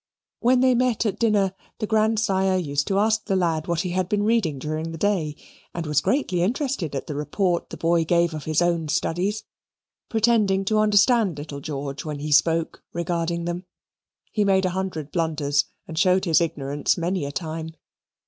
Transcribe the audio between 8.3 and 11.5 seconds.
of his own studies, pretending to understand